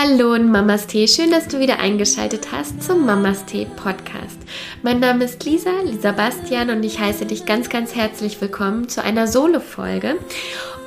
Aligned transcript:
Hallo 0.00 0.32
und 0.34 0.52
Mamas 0.52 0.86
Tee, 0.86 1.08
schön, 1.08 1.32
dass 1.32 1.48
du 1.48 1.58
wieder 1.58 1.80
eingeschaltet 1.80 2.52
hast 2.52 2.84
zum 2.84 3.04
Mamas 3.04 3.44
Tee 3.46 3.66
Podcast. 3.66 4.38
Mein 4.84 5.00
Name 5.00 5.24
ist 5.24 5.44
Lisa, 5.44 5.72
Lisa 5.84 6.12
Bastian 6.12 6.70
und 6.70 6.84
ich 6.84 7.00
heiße 7.00 7.26
dich 7.26 7.46
ganz, 7.46 7.68
ganz 7.68 7.96
herzlich 7.96 8.40
willkommen 8.40 8.88
zu 8.88 9.02
einer 9.02 9.26
Solo-Folge. 9.26 10.14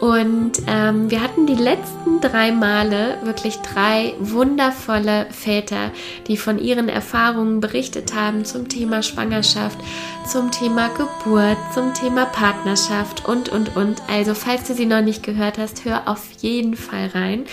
Und 0.01 0.53
ähm, 0.65 1.11
wir 1.11 1.21
hatten 1.21 1.45
die 1.45 1.53
letzten 1.53 2.21
drei 2.21 2.51
Male 2.51 3.19
wirklich 3.21 3.57
drei 3.57 4.15
wundervolle 4.19 5.27
Väter, 5.29 5.91
die 6.25 6.37
von 6.37 6.57
ihren 6.57 6.89
Erfahrungen 6.89 7.59
berichtet 7.59 8.15
haben 8.15 8.43
zum 8.43 8.67
Thema 8.67 9.03
Schwangerschaft, 9.03 9.77
zum 10.27 10.49
Thema 10.49 10.89
Geburt, 10.89 11.57
zum 11.71 11.93
Thema 11.93 12.25
Partnerschaft 12.25 13.27
und, 13.27 13.49
und, 13.49 13.75
und. 13.75 14.01
Also 14.09 14.33
falls 14.33 14.63
du 14.63 14.73
sie 14.73 14.87
noch 14.87 15.01
nicht 15.01 15.21
gehört 15.21 15.59
hast, 15.59 15.85
hör 15.85 16.07
auf 16.07 16.25
jeden 16.39 16.75
Fall 16.75 17.11
rein. 17.13 17.45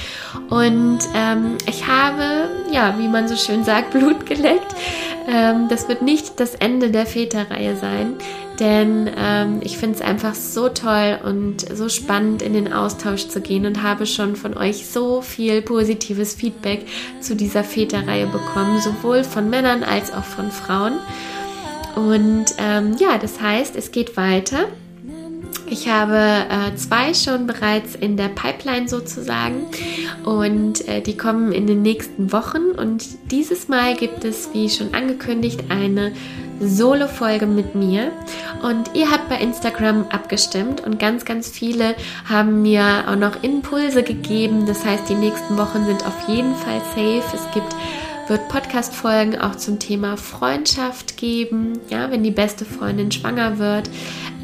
Und 0.49 1.01
ähm, 1.15 1.59
ich 1.67 1.87
habe, 1.87 2.49
ja, 2.73 2.95
wie 2.99 3.09
man 3.09 3.29
so 3.29 3.37
schön 3.37 3.63
sagt, 3.63 3.91
Blut 3.99 4.25
geleckt. 4.25 4.75
Ähm, 5.29 5.69
das 5.69 5.89
wird 5.89 6.03
nicht 6.03 6.41
das 6.41 6.55
Ende 6.55 6.91
der 6.91 7.07
Väterreihe 7.07 7.77
sein 7.77 8.17
denn 8.59 9.09
ähm, 9.17 9.61
ich 9.63 9.79
finde 9.79 9.97
es 9.97 10.01
einfach 10.01 10.35
so 10.35 10.69
toll 10.69 11.19
und 11.23 11.61
so 11.77 11.89
spannend 11.89 12.43
in 12.43 12.55
den 12.55 12.73
Austausch 12.73 13.29
zu 13.29 13.41
gehen 13.41 13.67
und 13.67 13.83
habe 13.83 14.05
schon 14.07 14.35
von 14.35 14.57
euch 14.57 14.87
so 14.87 15.23
viel 15.23 15.63
positives 15.63 16.35
Feedback 16.35 16.87
zu 17.21 17.37
dieser 17.37 17.63
Väterreihe 17.63 18.27
bekommen, 18.27 18.81
sowohl 18.81 19.23
von 19.23 19.49
Männern 19.49 19.85
als 19.85 20.13
auch 20.13 20.25
von 20.25 20.51
Frauen. 20.51 20.95
Und 21.95 22.47
ähm, 22.59 22.97
ja, 22.99 23.19
das 23.19 23.41
heißt, 23.41 23.77
es 23.77 23.93
geht 23.93 24.17
weiter. 24.17 24.67
Ich 25.71 25.89
habe 25.89 26.17
äh, 26.17 26.75
zwei 26.77 27.13
schon 27.15 27.47
bereits 27.47 27.95
in 27.95 28.17
der 28.17 28.29
Pipeline 28.29 28.89
sozusagen 28.89 29.67
und 30.25 30.87
äh, 30.89 31.01
die 31.01 31.17
kommen 31.17 31.53
in 31.53 31.67
den 31.67 31.83
nächsten 31.83 32.33
Wochen 32.33 32.71
und 32.77 33.05
dieses 33.31 33.69
Mal 33.69 33.95
gibt 33.95 34.25
es, 34.25 34.51
wie 34.53 34.71
schon 34.71 34.95
angekündigt, 34.95 35.65
eine 35.69 36.13
Solo-Folge 36.61 37.47
mit 37.47 37.75
mir. 37.75 38.11
Und 38.63 38.91
ihr 38.95 39.11
habt 39.11 39.29
bei 39.29 39.37
Instagram 39.37 40.07
abgestimmt 40.11 40.85
und 40.85 40.99
ganz, 40.99 41.25
ganz 41.25 41.49
viele 41.49 41.95
haben 42.29 42.63
mir 42.63 43.05
auch 43.07 43.17
noch 43.17 43.43
Impulse 43.43 44.03
gegeben. 44.03 44.67
Das 44.67 44.85
heißt, 44.85 45.09
die 45.09 45.15
nächsten 45.15 45.57
Wochen 45.57 45.85
sind 45.87 46.05
auf 46.07 46.29
jeden 46.29 46.55
Fall 46.57 46.81
safe. 46.95 47.23
Es 47.33 47.51
gibt 47.53 47.75
wird 48.29 48.49
Podcast-Folgen 48.49 49.41
auch 49.41 49.57
zum 49.57 49.79
Thema 49.79 50.19
Freundschaft 50.19 51.17
geben, 51.17 51.81
ja, 51.89 52.11
wenn 52.11 52.23
die 52.23 52.31
beste 52.31 52.67
Freundin 52.67 53.11
schwanger 53.11 53.59
wird, 53.59 53.89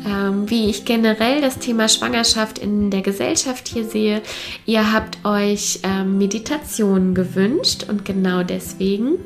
ähm, 0.07 0.49
wie 0.51 0.69
ich 0.69 0.85
generell 0.85 1.41
das 1.41 1.59
Thema 1.59 1.89
Schwangerschaft 1.89 2.59
in 2.59 2.91
der 2.91 3.03
Gesellschaft 3.03 3.69
hier 3.69 3.85
sehe. 3.85 4.23
Ihr 4.67 4.93
habt 4.93 5.25
euch 5.25 5.81
ähm, 5.83 6.19
Meditationen 6.19 7.15
gewünscht 7.15 7.87
und 7.89 8.05
genau 8.05 8.43
deswegen 8.43 9.19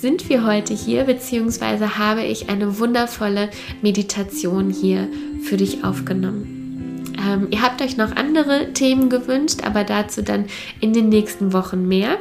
sind 0.00 0.28
wir 0.28 0.46
heute 0.46 0.72
hier, 0.72 1.04
beziehungsweise 1.04 1.98
habe 1.98 2.22
ich 2.22 2.48
eine 2.48 2.78
wundervolle 2.78 3.50
Meditation 3.82 4.70
hier 4.70 5.08
für 5.42 5.56
dich 5.56 5.84
aufgenommen. 5.84 7.14
Ähm, 7.18 7.48
ihr 7.50 7.62
habt 7.62 7.82
euch 7.82 7.96
noch 7.96 8.16
andere 8.16 8.72
Themen 8.72 9.10
gewünscht, 9.10 9.60
aber 9.64 9.84
dazu 9.84 10.22
dann 10.22 10.46
in 10.80 10.92
den 10.92 11.08
nächsten 11.08 11.52
Wochen 11.52 11.86
mehr. 11.86 12.16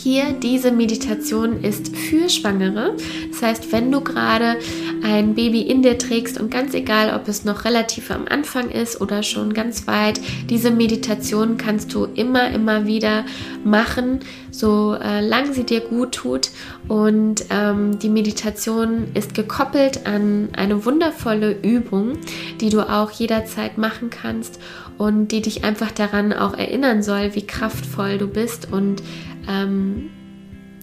Hier, 0.00 0.32
diese 0.32 0.70
Meditation 0.70 1.64
ist 1.64 1.96
für 1.96 2.28
Schwangere. 2.28 2.94
Das 3.32 3.42
heißt, 3.42 3.72
wenn 3.72 3.90
du 3.90 4.00
gerade 4.00 4.56
ein 5.02 5.34
Baby 5.34 5.62
in 5.62 5.82
dir 5.82 5.98
trägst 5.98 6.38
und 6.38 6.52
ganz 6.52 6.72
egal, 6.72 7.12
ob 7.16 7.26
es 7.26 7.44
noch 7.44 7.64
relativ 7.64 8.12
am 8.12 8.26
Anfang 8.28 8.70
ist 8.70 9.00
oder 9.00 9.24
schon 9.24 9.54
ganz 9.54 9.88
weit, 9.88 10.20
diese 10.48 10.70
Meditation 10.70 11.56
kannst 11.56 11.92
du 11.94 12.04
immer, 12.04 12.48
immer 12.52 12.86
wieder 12.86 13.24
machen, 13.64 14.20
so 14.52 14.94
äh, 14.94 15.52
sie 15.52 15.64
dir 15.64 15.80
gut 15.80 16.12
tut. 16.12 16.50
Und 16.86 17.46
ähm, 17.50 17.98
die 17.98 18.08
Meditation 18.08 19.08
ist 19.14 19.34
gekoppelt 19.34 20.06
an 20.06 20.50
eine 20.52 20.84
wundervolle 20.84 21.58
Übung, 21.62 22.18
die 22.60 22.70
du 22.70 22.88
auch 22.88 23.10
jederzeit 23.10 23.78
machen 23.78 24.10
kannst 24.10 24.60
und 24.96 25.28
die 25.28 25.40
dich 25.40 25.64
einfach 25.64 25.90
daran 25.90 26.32
auch 26.32 26.54
erinnern 26.54 27.02
soll, 27.02 27.34
wie 27.34 27.46
kraftvoll 27.46 28.18
du 28.18 28.26
bist 28.26 28.72
und 28.72 29.02
ähm, 29.48 30.10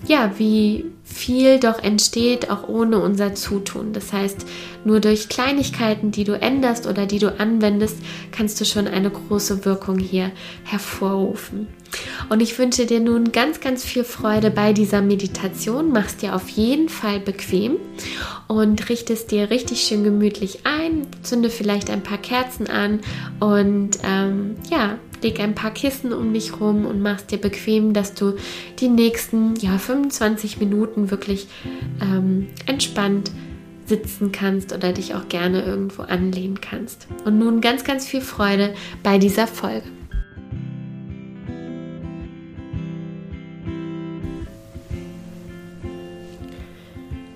ja, 0.08 0.32
wie 0.38 0.86
viel 1.04 1.60
doch 1.60 1.82
entsteht 1.82 2.50
auch 2.50 2.68
ohne 2.68 3.00
unser 3.00 3.34
Zutun. 3.36 3.94
Das 3.94 4.12
heißt, 4.12 4.46
nur 4.84 5.00
durch 5.00 5.30
Kleinigkeiten, 5.30 6.12
die 6.12 6.24
du 6.24 6.34
änderst 6.34 6.88
oder 6.88 7.06
die 7.06 7.20
du 7.20 7.40
anwendest, 7.40 7.98
kannst 8.32 8.60
du 8.60 8.66
schon 8.66 8.88
eine 8.88 9.10
große 9.10 9.66
Wirkung 9.66 9.98
hier 10.00 10.32
hervorrufen. 10.64 11.68
Und 12.30 12.42
ich 12.42 12.58
wünsche 12.60 12.86
dir 12.86 13.00
nun 13.00 13.32
ganz, 13.32 13.62
ganz 13.62 13.84
viel 13.84 14.04
Freude 14.04 14.52
bei 14.52 14.74
dieser 14.74 15.02
Meditation. 15.02 15.92
Machst 15.92 16.22
dir 16.22 16.36
auf 16.36 16.50
jeden 16.50 16.90
Fall 16.90 17.20
bequem 17.20 17.78
und 18.48 18.90
richtest 18.90 19.32
dir 19.32 19.50
richtig 19.50 19.82
schön 19.82 20.04
gemütlich 20.04 20.66
ein. 20.66 21.08
Zünde 21.24 21.50
vielleicht 21.50 21.90
ein 21.90 22.04
paar 22.04 22.18
Kerzen 22.18 22.68
an 22.68 23.00
und 23.40 23.92
ähm, 24.04 24.56
ja, 24.70 24.98
leg 25.26 25.40
ein 25.40 25.56
paar 25.56 25.72
Kissen 25.72 26.14
um 26.14 26.32
dich 26.34 26.60
rum 26.60 26.86
und 26.86 27.02
machst 27.02 27.32
dir 27.32 27.40
bequem, 27.40 27.94
dass 27.94 28.14
du 28.14 28.36
die 28.80 28.90
nächsten 28.90 29.56
ja, 29.56 29.80
25 29.80 30.60
Minuten 30.60 31.10
wirklich 31.10 31.48
ähm, 32.00 32.48
entspannt 32.68 33.32
sitzen 33.88 34.32
kannst 34.32 34.72
oder 34.72 34.94
dich 34.94 35.16
auch 35.16 35.28
gerne 35.28 35.64
irgendwo 35.64 36.04
anlehnen 36.04 36.62
kannst. 36.62 37.08
Und 37.26 37.40
nun 37.40 37.60
ganz, 37.60 37.84
ganz 37.84 38.08
viel 38.08 38.22
Freude 38.22 38.76
bei 39.02 39.18
dieser 39.18 39.48
Folge. 39.48 39.88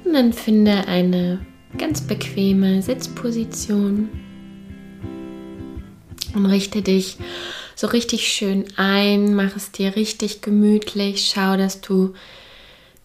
Und 0.05 0.13
dann 0.13 0.33
finde 0.33 0.87
eine 0.87 1.39
ganz 1.77 2.01
bequeme 2.01 2.83
Sitzposition 2.83 4.09
und 6.35 6.45
richte 6.45 6.83
dich 6.83 7.17
so 7.79 7.87
richtig 7.87 8.27
schön 8.27 8.65
ein, 8.75 9.33
mach 9.35 9.55
es 9.55 9.71
dir 9.71 9.95
richtig 9.95 10.41
gemütlich, 10.41 11.31
schau, 11.33 11.55
dass 11.55 11.79
du 11.79 12.13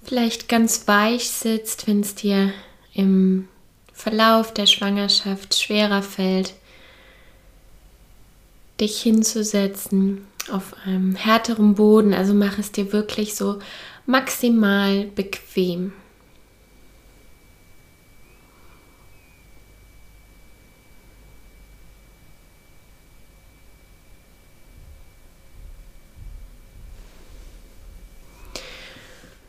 vielleicht 0.03 0.49
ganz 0.49 0.89
weich 0.89 1.31
sitzt, 1.31 1.87
wenn 1.87 2.01
es 2.01 2.17
dir 2.17 2.53
im 2.93 3.47
Verlauf 3.93 4.53
der 4.53 4.67
Schwangerschaft 4.67 5.55
schwerer 5.55 6.03
fällt, 6.03 6.55
dich 8.81 9.01
hinzusetzen 9.01 10.27
auf 10.51 10.75
einem 10.85 11.15
härteren 11.15 11.77
Boden. 11.77 12.13
Also 12.13 12.35
mach 12.35 12.59
es 12.59 12.73
dir 12.73 12.93
wirklich 12.93 13.37
so 13.37 13.61
maximal 14.07 15.05
bequem. 15.05 15.93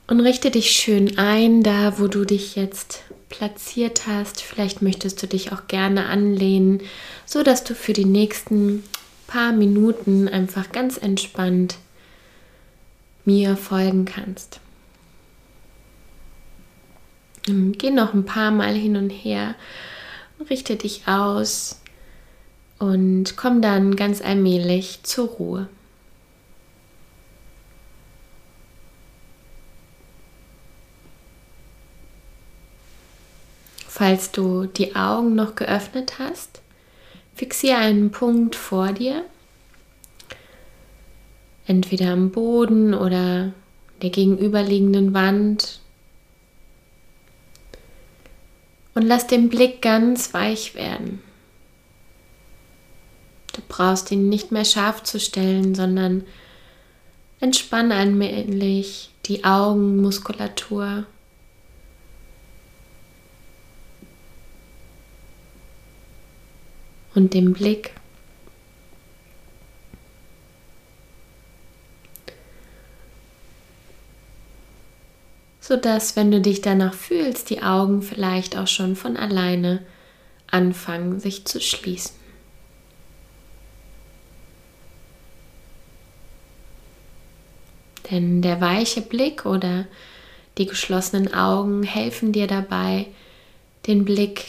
Und 0.08 0.20
richte 0.20 0.52
dich 0.52 0.70
schön 0.72 1.18
ein, 1.18 1.64
da 1.64 1.98
wo 1.98 2.08
du 2.08 2.26
dich 2.26 2.56
jetzt 2.56 3.04
platziert 3.30 4.06
hast. 4.08 4.42
Vielleicht 4.42 4.82
möchtest 4.82 5.22
du 5.22 5.28
dich 5.28 5.52
auch 5.52 5.68
gerne 5.68 6.06
anlehnen, 6.06 6.82
so 7.26 7.42
dass 7.42 7.64
du 7.64 7.74
für 7.74 7.94
die 7.94 8.06
nächsten 8.06 8.84
paar 9.28 9.52
Minuten 9.52 10.28
einfach 10.28 10.72
ganz 10.72 10.98
entspannt 10.98 11.78
mir 13.26 13.58
folgen 13.58 14.06
kannst. 14.06 14.60
Geh 17.48 17.92
noch 17.92 18.14
ein 18.14 18.26
paar 18.26 18.52
Mal 18.52 18.74
hin 18.74 18.96
und 18.96 19.10
her, 19.10 19.56
richte 20.50 20.76
dich 20.76 21.08
aus 21.08 21.82
und 22.80 23.36
komm 23.38 23.62
dann 23.62 23.96
ganz 23.96 24.22
allmählich 24.22 25.00
zur 25.04 25.28
Ruhe. 25.28 25.70
Falls 33.98 34.32
du 34.32 34.66
die 34.66 34.94
Augen 34.98 35.36
noch 35.36 35.56
geöffnet 35.56 36.20
hast, 36.20 36.62
fixiere 37.34 37.78
einen 37.78 38.12
Punkt 38.12 38.54
vor 38.58 38.92
dir, 38.92 39.24
entweder 41.66 42.12
am 42.12 42.30
Boden 42.32 42.94
oder 42.94 43.54
der 44.02 44.10
gegenüberliegenden 44.10 45.14
Wand. 45.14 45.80
Und 48.96 49.04
lass 49.04 49.28
den 49.28 49.48
Blick 49.48 49.82
ganz 49.82 50.34
weich 50.34 50.76
werden. 50.76 51.22
Du 53.54 53.62
brauchst 53.70 54.12
ihn 54.12 54.28
nicht 54.28 54.52
mehr 54.52 54.66
scharf 54.66 55.04
zu 55.04 55.22
stellen, 55.22 55.74
sondern 55.74 56.26
entspann 57.40 57.94
allmählich 57.94 59.12
die 59.26 59.46
Augenmuskulatur 59.46 61.06
und 67.16 67.34
dem 67.34 67.54
Blick. 67.54 67.92
sodass, 75.66 76.16
wenn 76.16 76.30
du 76.30 76.42
dich 76.42 76.62
danach 76.62 76.94
fühlst, 76.94 77.50
die 77.50 77.64
Augen 77.64 78.04
vielleicht 78.04 78.56
auch 78.56 78.68
schon 78.68 78.96
von 78.96 79.18
alleine 79.18 79.84
anfangen, 80.46 81.20
sich 81.20 81.46
zu 81.46 81.60
schließen. 81.60 82.16
Denn 88.12 88.44
der 88.44 88.62
weiche 88.62 89.02
Blick 89.02 89.48
oder 89.48 89.88
die 90.60 90.68
geschlossenen 90.68 91.34
Augen 91.34 91.82
helfen 91.82 92.32
dir 92.32 92.46
dabei, 92.46 93.08
den 93.88 94.06
Blick 94.06 94.46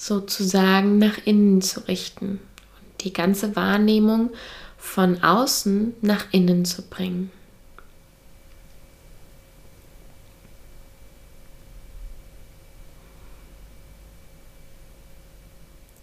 sozusagen 0.00 0.96
nach 0.96 1.18
innen 1.26 1.60
zu 1.60 1.86
richten 1.86 2.40
und 2.80 3.04
die 3.04 3.12
ganze 3.12 3.54
Wahrnehmung 3.54 4.30
von 4.78 5.22
außen 5.22 5.92
nach 6.00 6.24
innen 6.32 6.64
zu 6.64 6.80
bringen. 6.88 7.30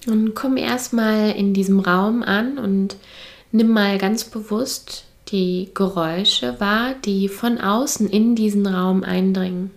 Und 0.05 0.35
komm 0.35 0.57
erstmal 0.57 1.31
in 1.31 1.55
diesem 1.55 1.79
Raum 1.79 2.21
an 2.21 2.59
und 2.59 2.97
nimm 3.51 3.69
mal 3.69 3.97
ganz 3.97 4.25
bewusst 4.25 5.05
die 5.29 5.71
Geräusche 5.73 6.59
wahr, 6.59 6.93
die 7.03 7.27
von 7.27 7.57
außen 7.59 8.07
in 8.07 8.35
diesen 8.35 8.67
Raum 8.67 9.03
eindringen. 9.03 9.71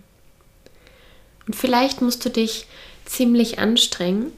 Und 1.47 1.57
vielleicht 1.57 2.03
musst 2.03 2.23
du 2.27 2.29
dich 2.29 2.67
ziemlich 3.11 3.59
anstrengen, 3.59 4.33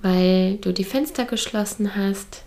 weil 0.00 0.56
du 0.56 0.72
die 0.72 0.84
Fenster 0.84 1.24
geschlossen 1.24 1.94
hast 1.94 2.42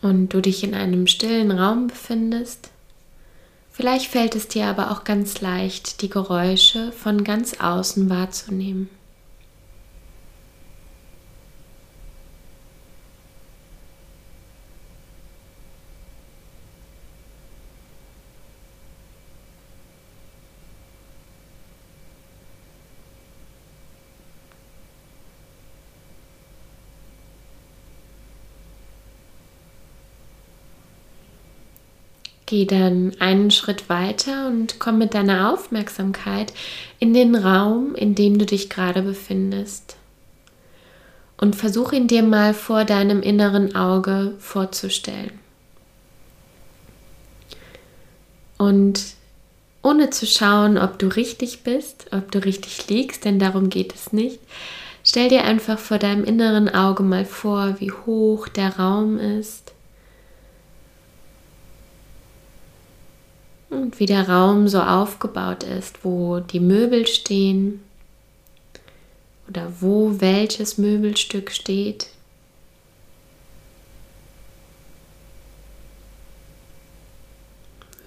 und 0.00 0.30
du 0.30 0.40
dich 0.40 0.64
in 0.64 0.74
einem 0.74 1.06
stillen 1.06 1.52
Raum 1.52 1.86
befindest. 1.86 2.70
Vielleicht 3.70 4.06
fällt 4.06 4.34
es 4.34 4.48
dir 4.48 4.66
aber 4.66 4.90
auch 4.90 5.04
ganz 5.04 5.40
leicht, 5.40 6.02
die 6.02 6.10
Geräusche 6.10 6.90
von 6.92 7.22
ganz 7.22 7.60
außen 7.60 8.10
wahrzunehmen. 8.10 8.90
Geh 32.52 32.66
dann 32.66 33.12
einen 33.18 33.50
Schritt 33.50 33.88
weiter 33.88 34.46
und 34.46 34.78
komm 34.78 34.98
mit 34.98 35.14
deiner 35.14 35.50
Aufmerksamkeit 35.50 36.52
in 36.98 37.14
den 37.14 37.34
Raum, 37.34 37.94
in 37.94 38.14
dem 38.14 38.36
du 38.36 38.44
dich 38.44 38.68
gerade 38.68 39.00
befindest. 39.00 39.96
Und 41.38 41.56
versuch 41.56 41.92
ihn 41.92 42.08
dir 42.08 42.22
mal 42.22 42.52
vor 42.52 42.84
deinem 42.84 43.22
inneren 43.22 43.74
Auge 43.74 44.34
vorzustellen. 44.38 45.30
Und 48.58 49.02
ohne 49.82 50.10
zu 50.10 50.26
schauen, 50.26 50.76
ob 50.76 50.98
du 50.98 51.06
richtig 51.06 51.62
bist, 51.62 52.08
ob 52.10 52.30
du 52.32 52.44
richtig 52.44 52.86
liegst, 52.90 53.24
denn 53.24 53.38
darum 53.38 53.70
geht 53.70 53.94
es 53.94 54.12
nicht, 54.12 54.40
stell 55.02 55.30
dir 55.30 55.44
einfach 55.44 55.78
vor 55.78 55.96
deinem 55.96 56.24
inneren 56.24 56.68
Auge 56.68 57.02
mal 57.02 57.24
vor, 57.24 57.80
wie 57.80 57.92
hoch 57.92 58.46
der 58.46 58.76
Raum 58.76 59.18
ist 59.18 59.72
und 63.72 63.98
wie 63.98 64.06
der 64.06 64.28
Raum 64.28 64.68
so 64.68 64.80
aufgebaut 64.80 65.62
ist, 65.64 66.04
wo 66.04 66.40
die 66.40 66.60
Möbel 66.60 67.06
stehen 67.06 67.80
oder 69.48 69.72
wo 69.80 70.20
welches 70.20 70.76
Möbelstück 70.76 71.50
steht. 71.50 72.08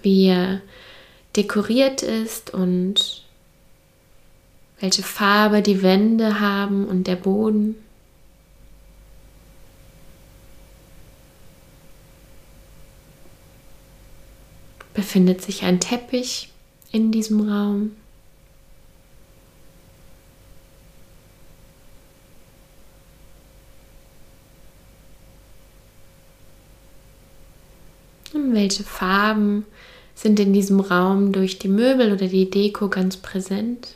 Wie 0.02 0.26
er 0.26 0.60
dekoriert 1.34 2.02
ist 2.02 2.54
und 2.54 3.24
welche 4.78 5.02
Farbe 5.02 5.62
die 5.62 5.82
Wände 5.82 6.38
haben 6.38 6.86
und 6.86 7.08
der 7.08 7.16
Boden. 7.16 7.74
Befindet 14.96 15.42
sich 15.42 15.62
ein 15.62 15.78
Teppich 15.78 16.48
in 16.90 17.12
diesem 17.12 17.50
Raum? 17.50 17.90
Und 28.32 28.54
welche 28.54 28.84
Farben 28.84 29.66
sind 30.14 30.40
in 30.40 30.54
diesem 30.54 30.80
Raum 30.80 31.30
durch 31.32 31.58
die 31.58 31.68
Möbel 31.68 32.14
oder 32.14 32.28
die 32.28 32.48
Deko 32.48 32.88
ganz 32.88 33.18
präsent? 33.18 33.95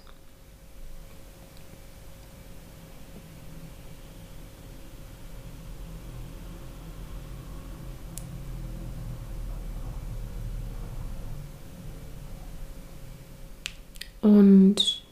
Und 14.31 15.03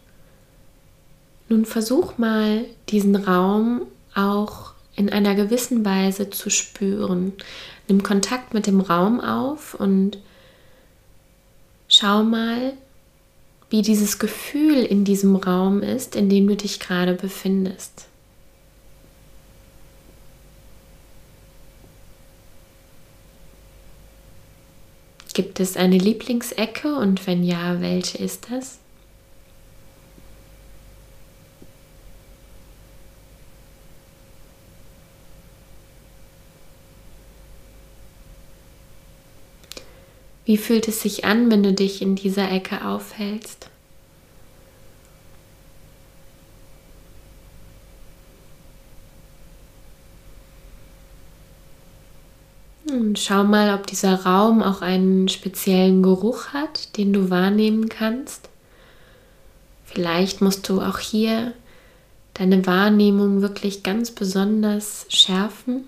nun 1.48 1.64
versuch 1.64 2.18
mal 2.18 2.64
diesen 2.88 3.16
Raum 3.16 3.82
auch 4.14 4.72
in 4.94 5.10
einer 5.10 5.34
gewissen 5.34 5.84
Weise 5.84 6.30
zu 6.30 6.50
spüren. 6.50 7.32
Nimm 7.88 8.02
Kontakt 8.02 8.54
mit 8.54 8.66
dem 8.66 8.80
Raum 8.80 9.20
auf 9.20 9.74
und 9.74 10.18
schau 11.88 12.22
mal, 12.22 12.74
wie 13.70 13.82
dieses 13.82 14.18
Gefühl 14.18 14.84
in 14.84 15.04
diesem 15.04 15.34
Raum 15.34 15.82
ist, 15.82 16.14
in 16.14 16.28
dem 16.28 16.46
du 16.46 16.54
dich 16.54 16.78
gerade 16.78 17.14
befindest. 17.14 18.06
Gibt 25.34 25.58
es 25.60 25.76
eine 25.76 25.98
Lieblingsecke 25.98 26.94
und 26.96 27.26
wenn 27.26 27.42
ja, 27.42 27.80
welche 27.80 28.18
ist 28.18 28.48
das? 28.50 28.78
Wie 40.48 40.56
fühlt 40.56 40.88
es 40.88 41.02
sich 41.02 41.26
an, 41.26 41.50
wenn 41.50 41.62
du 41.62 41.74
dich 41.74 42.00
in 42.00 42.16
dieser 42.16 42.50
Ecke 42.50 42.86
aufhältst? 42.86 43.68
Und 52.88 53.18
schau 53.18 53.44
mal, 53.44 53.74
ob 53.74 53.86
dieser 53.86 54.22
Raum 54.24 54.62
auch 54.62 54.80
einen 54.80 55.28
speziellen 55.28 56.02
Geruch 56.02 56.46
hat, 56.54 56.96
den 56.96 57.12
du 57.12 57.28
wahrnehmen 57.28 57.90
kannst. 57.90 58.48
Vielleicht 59.84 60.40
musst 60.40 60.66
du 60.70 60.80
auch 60.80 60.98
hier 60.98 61.52
deine 62.32 62.64
Wahrnehmung 62.64 63.42
wirklich 63.42 63.82
ganz 63.82 64.12
besonders 64.12 65.04
schärfen. 65.10 65.84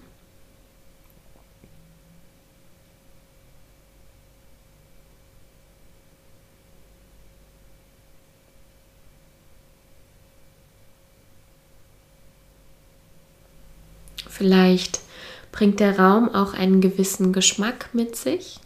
Vielleicht 14.40 15.00
bringt 15.52 15.80
der 15.80 15.98
Raum 15.98 16.34
auch 16.34 16.54
einen 16.54 16.80
gewissen 16.80 17.34
Geschmack 17.34 17.90
mit 17.92 18.16
sich. 18.16 18.58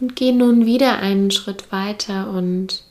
Und 0.00 0.16
geh 0.16 0.32
nun 0.32 0.64
wieder 0.64 0.96
einen 1.00 1.30
Schritt 1.30 1.70
weiter 1.70 2.30
und 2.30 2.84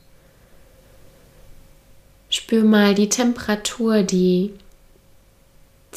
spür 2.29 2.63
mal 2.63 2.93
die 2.93 3.10
Temperatur, 3.10 4.03
die 4.03 4.53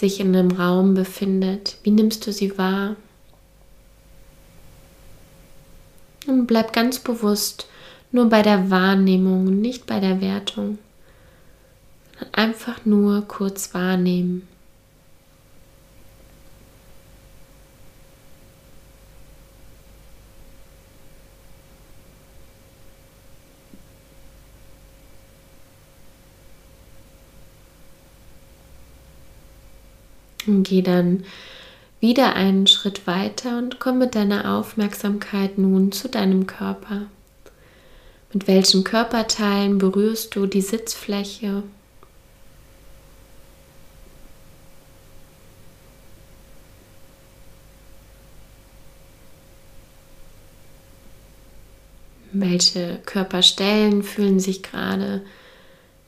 sich 0.00 0.18
in 0.18 0.34
einem 0.34 0.50
Raum 0.50 0.94
befindet. 0.94 1.76
Wie 1.82 1.90
nimmst 1.90 2.26
du 2.26 2.32
sie 2.32 2.58
wahr? 2.58 2.96
Und 6.26 6.46
bleib 6.46 6.72
ganz 6.72 6.98
bewusst 6.98 7.68
nur 8.12 8.28
bei 8.28 8.42
der 8.42 8.70
Wahrnehmung, 8.70 9.60
nicht 9.60 9.86
bei 9.86 10.00
der 10.00 10.20
Wertung. 10.20 10.78
Einfach 12.32 12.84
nur 12.84 13.22
kurz 13.22 13.72
wahrnehmen. 13.72 14.48
Geh 30.62 30.82
dann 30.82 31.24
wieder 32.00 32.34
einen 32.34 32.66
Schritt 32.66 33.06
weiter 33.06 33.58
und 33.58 33.78
komm 33.78 33.98
mit 33.98 34.14
deiner 34.14 34.56
Aufmerksamkeit 34.56 35.58
nun 35.58 35.92
zu 35.92 36.08
deinem 36.08 36.46
Körper. 36.46 37.02
Mit 38.32 38.46
welchen 38.46 38.84
Körperteilen 38.84 39.78
berührst 39.78 40.34
du 40.36 40.46
die 40.46 40.60
Sitzfläche? 40.60 41.62
Welche 52.32 53.00
Körperstellen 53.04 54.04
fühlen 54.04 54.38
sich 54.38 54.62
gerade 54.62 55.22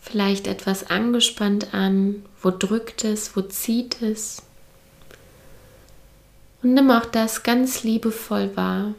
vielleicht 0.02 0.48
etwas 0.48 0.90
angespannt 0.90 1.72
an? 1.72 2.26
Wo 2.42 2.50
drückt 2.50 3.04
es? 3.04 3.34
Wo 3.36 3.40
zieht 3.40 4.02
es? 4.02 4.42
Und 6.62 6.74
nimm 6.74 6.90
auch 6.90 7.06
das 7.06 7.42
ganz 7.42 7.82
liebevoll 7.82 8.54
wahr. 8.56 8.94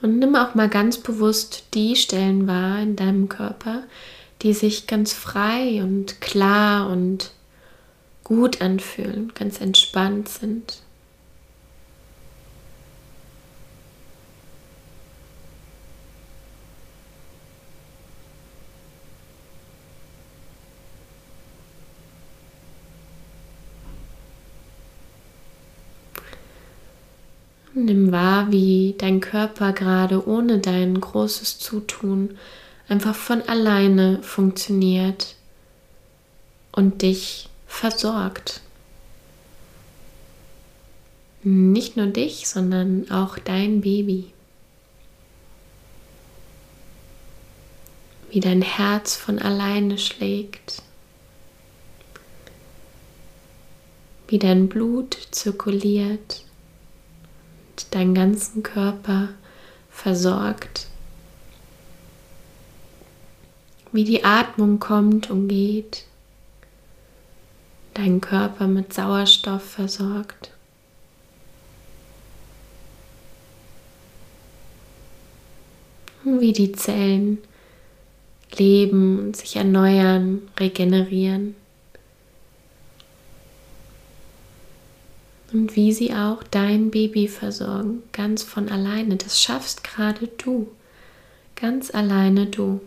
Und 0.00 0.20
nimm 0.20 0.36
auch 0.36 0.54
mal 0.54 0.68
ganz 0.68 0.98
bewusst 0.98 1.64
die 1.74 1.96
Stellen 1.96 2.46
wahr 2.46 2.80
in 2.80 2.94
deinem 2.94 3.28
Körper, 3.28 3.82
die 4.42 4.52
sich 4.52 4.86
ganz 4.86 5.12
frei 5.12 5.82
und 5.82 6.20
klar 6.20 6.88
und 6.90 7.32
gut 8.24 8.60
anfühlen, 8.60 9.32
ganz 9.34 9.60
entspannt 9.60 10.28
sind. 10.28 10.82
Nimm 27.74 28.10
wahr, 28.10 28.50
wie 28.50 28.96
dein 28.98 29.20
Körper 29.20 29.72
gerade 29.72 30.26
ohne 30.26 30.58
dein 30.58 31.00
großes 31.00 31.58
Zutun 31.58 32.36
einfach 32.88 33.14
von 33.14 33.42
alleine 33.42 34.22
funktioniert 34.22 35.36
und 36.72 37.02
dich 37.02 37.48
versorgt. 37.66 38.60
Nicht 41.42 41.96
nur 41.96 42.06
dich, 42.06 42.48
sondern 42.48 43.10
auch 43.10 43.38
dein 43.38 43.80
Baby. 43.80 44.32
Wie 48.30 48.40
dein 48.40 48.62
Herz 48.62 49.16
von 49.16 49.38
alleine 49.38 49.98
schlägt. 49.98 50.82
Wie 54.26 54.38
dein 54.38 54.68
Blut 54.68 55.16
zirkuliert 55.30 56.44
deinen 57.90 58.14
ganzen 58.14 58.62
Körper 58.62 59.30
versorgt. 59.90 60.87
Wie 63.98 64.04
die 64.04 64.22
Atmung 64.22 64.78
kommt 64.78 65.28
und 65.28 65.48
geht, 65.48 66.04
deinen 67.94 68.20
Körper 68.20 68.68
mit 68.68 68.94
Sauerstoff 68.94 69.72
versorgt. 69.72 70.52
Wie 76.22 76.52
die 76.52 76.70
Zellen 76.70 77.38
leben 78.56 79.18
und 79.18 79.36
sich 79.36 79.56
erneuern, 79.56 80.42
regenerieren. 80.60 81.56
und 85.52 85.74
wie 85.74 85.92
sie 85.92 86.14
auch 86.14 86.44
dein 86.44 86.92
Baby 86.92 87.26
versorgen, 87.26 88.04
ganz 88.12 88.44
von 88.44 88.68
alleine. 88.68 89.16
Das 89.16 89.42
schaffst 89.42 89.82
gerade 89.82 90.28
du, 90.28 90.68
ganz 91.56 91.92
alleine 91.92 92.46
du. 92.46 92.80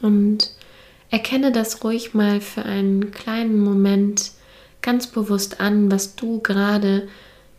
Und 0.00 0.50
erkenne 1.10 1.52
das 1.52 1.84
ruhig 1.84 2.14
mal 2.14 2.40
für 2.40 2.64
einen 2.64 3.10
kleinen 3.12 3.60
Moment 3.60 4.32
ganz 4.82 5.06
bewusst 5.06 5.60
an, 5.60 5.90
was 5.90 6.14
du 6.16 6.40
gerade 6.40 7.08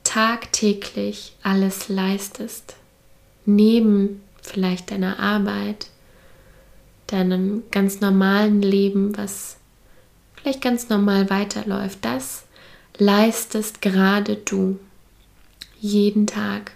tagtäglich 0.04 1.34
alles 1.42 1.90
leistest 1.90 2.76
neben 3.46 4.22
vielleicht 4.42 4.92
deiner 4.92 5.20
Arbeit, 5.20 5.88
deinem 7.08 7.64
ganz 7.72 8.02
normalen 8.02 8.62
Leben, 8.62 9.18
was 9.18 9.58
vielleicht 10.36 10.62
ganz 10.62 10.90
normal 10.90 11.30
weiterläuft, 11.30 12.00
das 12.02 12.44
leistest 12.98 13.82
gerade 13.82 14.36
du. 14.36 14.80
Jeden 15.80 16.26
Tag. 16.26 16.72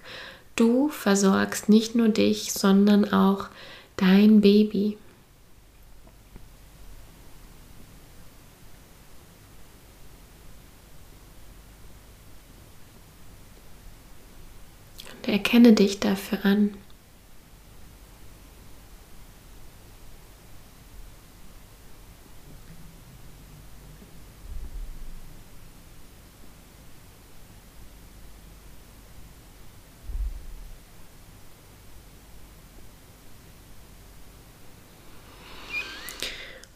Du 0.55 0.89
versorgst 0.89 1.69
nicht 1.69 1.95
nur 1.95 2.09
dich, 2.09 2.51
sondern 2.53 3.11
auch 3.11 3.47
dein 3.95 4.41
Baby. 4.41 4.97
Erkenne 15.29 15.73
dich 15.73 15.99
dafür 15.99 16.45
an. 16.45 16.71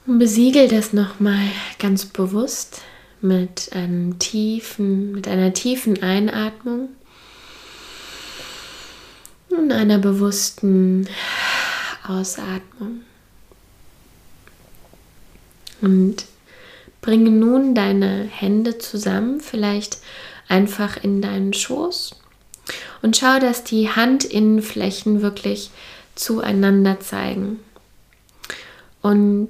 Und 0.06 0.20
besiegel 0.20 0.68
das 0.68 0.94
nochmal 0.94 1.48
ganz 1.80 2.06
bewusst 2.06 2.82
mit 3.22 3.72
einem 3.74 4.20
tiefen, 4.20 5.14
mit 5.14 5.28
einer 5.28 5.54
tiefen 5.54 6.04
Einatmung 6.04 6.90
und 9.56 9.72
einer 9.72 9.98
bewussten 9.98 11.08
Ausatmung. 12.08 13.02
Und 15.82 16.26
bringe 17.02 17.30
nun 17.30 17.76
deine 17.76 18.24
Hände 18.24 18.78
zusammen, 18.78 19.42
vielleicht 19.42 19.98
einfach 20.48 20.98
in 21.02 21.22
deinen 21.22 21.54
Schoß 21.54 22.16
und 23.02 23.18
schau, 23.18 23.40
dass 23.40 23.64
die 23.64 23.90
Handinnenflächen 23.90 25.22
wirklich 25.22 25.72
zueinander 26.16 27.00
zeigen. 27.00 27.60
Und 29.02 29.50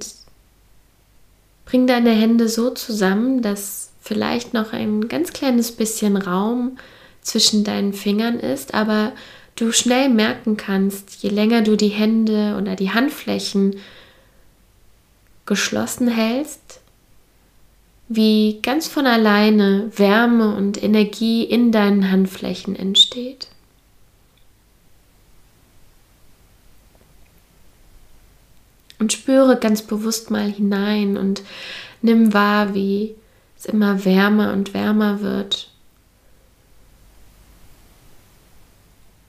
bring 1.65 1.85
deine 1.85 2.11
Hände 2.11 2.49
so 2.49 2.71
zusammen, 2.71 3.41
dass 3.41 3.91
vielleicht 4.01 4.53
noch 4.53 4.73
ein 4.73 5.07
ganz 5.07 5.33
kleines 5.33 5.71
bisschen 5.71 6.17
Raum 6.17 6.77
zwischen 7.21 7.63
deinen 7.63 7.93
Fingern 7.93 8.39
ist, 8.39 8.73
aber 8.73 9.13
du 9.55 9.71
schnell 9.71 10.09
merken 10.09 10.57
kannst, 10.57 11.21
je 11.23 11.29
länger 11.29 11.61
du 11.61 11.75
die 11.75 11.89
Hände 11.89 12.57
oder 12.59 12.75
die 12.75 12.91
Handflächen 12.91 13.77
geschlossen 15.45 16.07
hältst, 16.07 16.79
wie 18.07 18.59
ganz 18.61 18.87
von 18.87 19.05
alleine 19.05 19.91
Wärme 19.95 20.55
und 20.55 20.81
Energie 20.81 21.43
in 21.43 21.71
deinen 21.71 22.11
Handflächen 22.11 22.75
entsteht. 22.75 23.47
Und 28.99 29.11
spüre 29.11 29.57
ganz 29.59 29.81
bewusst 29.81 30.31
mal 30.31 30.49
hinein 30.49 31.17
und 31.17 31.43
Nimm 32.03 32.33
wahr, 32.33 32.75
wie 32.75 33.15
es 33.57 33.65
immer 33.65 34.03
wärmer 34.03 34.51
und 34.51 34.73
wärmer 34.73 35.21
wird. 35.21 35.72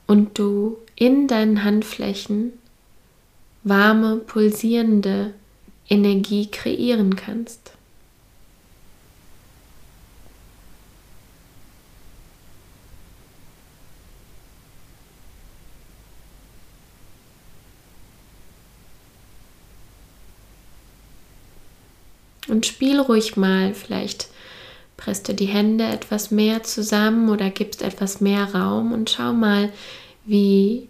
Und 0.07 0.37
du 0.37 0.77
in 0.95 1.27
deinen 1.27 1.63
Handflächen 1.63 2.53
warme, 3.63 4.17
pulsierende 4.17 5.33
Energie 5.89 6.47
kreieren 6.49 7.15
kannst. 7.15 7.71
Und 22.47 22.65
spiel 22.67 22.99
ruhig 22.99 23.35
mal, 23.35 23.73
vielleicht 23.73 24.29
presst 25.05 25.29
du 25.29 25.35
die 25.35 25.45
Hände 25.45 25.83
etwas 25.83 26.31
mehr 26.31 26.63
zusammen 26.63 27.29
oder 27.29 27.51
gibst 27.51 27.83
etwas 27.83 28.21
mehr 28.21 28.55
Raum 28.55 28.91
und 28.91 29.11
schau 29.11 29.33
mal, 29.33 29.71
wie 30.25 30.89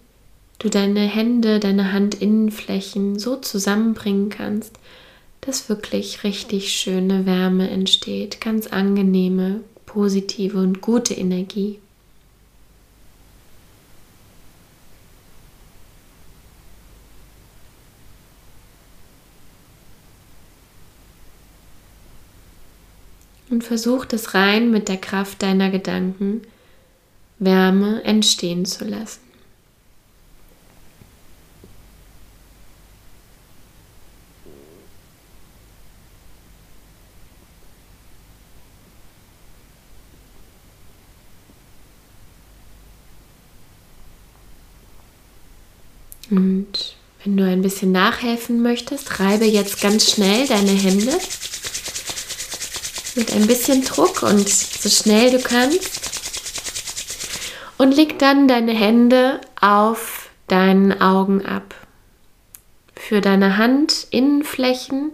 du 0.58 0.70
deine 0.70 1.02
Hände, 1.02 1.60
deine 1.60 1.92
Handinnenflächen 1.92 3.20
so 3.20 3.36
zusammenbringen 3.36 4.30
kannst, 4.30 4.80
dass 5.42 5.68
wirklich 5.68 6.24
richtig 6.24 6.72
schöne 6.72 7.26
Wärme 7.26 7.70
entsteht, 7.70 8.40
ganz 8.40 8.68
angenehme, 8.68 9.60
positive 9.86 10.60
und 10.60 10.80
gute 10.80 11.14
Energie. 11.14 11.80
Und 23.56 23.64
versuch 23.64 24.04
das 24.04 24.34
rein 24.34 24.70
mit 24.70 24.90
der 24.90 24.98
Kraft 24.98 25.42
deiner 25.42 25.70
Gedanken 25.70 26.42
Wärme 27.40 28.04
entstehen 28.04 28.66
zu 28.66 28.84
lassen. 28.84 29.22
Und 46.30 46.98
wenn 47.24 47.38
du 47.38 47.46
ein 47.46 47.62
bisschen 47.62 47.94
nachhelfen 47.94 48.62
möchtest, 48.62 49.22
reibe 49.22 49.46
jetzt 49.46 49.80
ganz 49.80 50.12
schnell 50.12 50.46
deine 50.46 50.72
Hände 50.72 51.18
mit 53.16 53.34
ein 53.34 53.48
bisschen 53.48 53.84
Druck 53.84 54.24
und 54.24 54.48
so 54.48 54.90
schnell 54.90 55.32
du 55.32 55.42
kannst. 55.42 56.02
Und 57.78 57.96
leg 57.96 58.20
dann 58.20 58.48
deine 58.48 58.74
Hände 58.74 59.42
auf 59.60 60.30
deinen 60.48 61.02
Augen 61.02 61.46
ab. 61.46 61.76
Für 62.96 63.22
deine 63.22 63.58
Handinnenflächen 63.58 65.12